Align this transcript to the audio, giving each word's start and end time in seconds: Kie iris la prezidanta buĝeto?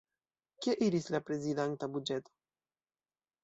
Kie 0.65 0.75
iris 0.85 1.11
la 1.17 1.21
prezidanta 1.29 1.93
buĝeto? 1.99 2.37